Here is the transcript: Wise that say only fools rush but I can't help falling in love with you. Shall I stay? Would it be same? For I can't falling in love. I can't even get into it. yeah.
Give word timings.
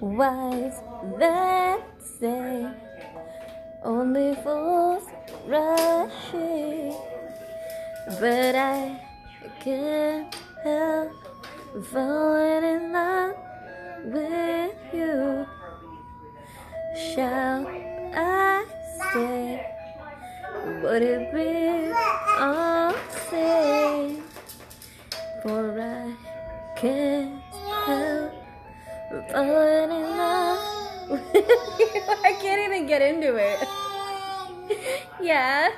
Wise 0.00 0.80
that 1.18 1.80
say 2.18 2.66
only 3.84 4.34
fools 4.36 5.04
rush 5.46 6.32
but 8.18 8.54
I 8.56 9.00
can't 9.60 10.34
help 10.64 11.12
falling 11.92 12.64
in 12.64 12.92
love 12.92 13.34
with 14.04 14.74
you. 14.92 15.46
Shall 16.96 17.66
I 18.14 18.64
stay? 18.96 19.66
Would 20.82 21.02
it 21.02 21.32
be 21.32 21.92
same? 23.30 24.22
For 25.42 25.80
I 25.80 26.14
can't 26.76 27.39
falling 29.10 29.90
in 29.90 30.16
love. 30.16 30.58
I 32.24 32.36
can't 32.40 32.60
even 32.62 32.86
get 32.86 33.02
into 33.02 33.36
it. 33.36 33.58
yeah. 35.20 35.70